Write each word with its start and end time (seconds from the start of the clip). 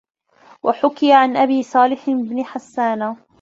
وَحُكِيَ 0.63 1.13
عَنْ 1.13 1.37
أَبِي 1.37 1.63
صَالِحِ 1.63 2.09
بْنِ 2.09 2.43
حَسَّانَ 2.45 3.15